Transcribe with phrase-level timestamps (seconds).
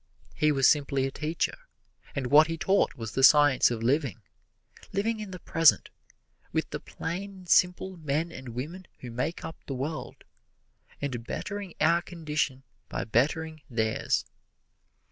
[0.33, 1.55] He was simply a teacher,
[2.15, 4.23] and what he taught was the science of living
[4.91, 5.91] living in the present,
[6.51, 10.23] with the plain and simple men and women who make up the world,
[10.99, 14.25] and bettering our condition by bettering theirs.